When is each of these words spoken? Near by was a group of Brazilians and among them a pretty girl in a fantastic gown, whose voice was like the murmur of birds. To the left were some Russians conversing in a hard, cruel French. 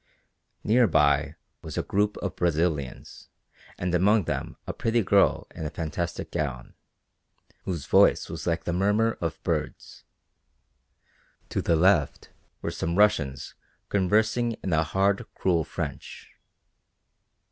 Near 0.63 0.87
by 0.87 1.35
was 1.61 1.77
a 1.77 1.83
group 1.83 2.17
of 2.23 2.35
Brazilians 2.35 3.29
and 3.77 3.93
among 3.93 4.23
them 4.23 4.57
a 4.65 4.73
pretty 4.73 5.03
girl 5.03 5.45
in 5.53 5.63
a 5.63 5.69
fantastic 5.69 6.31
gown, 6.31 6.73
whose 7.65 7.85
voice 7.85 8.27
was 8.27 8.47
like 8.47 8.63
the 8.63 8.73
murmur 8.73 9.15
of 9.21 9.37
birds. 9.43 10.03
To 11.49 11.61
the 11.61 11.75
left 11.75 12.31
were 12.63 12.71
some 12.71 12.95
Russians 12.95 13.53
conversing 13.89 14.53
in 14.63 14.73
a 14.73 14.81
hard, 14.83 15.23
cruel 15.35 15.63
French. 15.63 16.31